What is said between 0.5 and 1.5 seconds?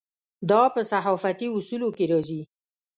په صحافتي